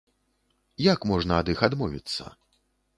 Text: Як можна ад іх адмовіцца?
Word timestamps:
Як 0.85 1.05
можна 1.13 1.39
ад 1.43 1.47
іх 1.57 1.65
адмовіцца? 1.71 2.23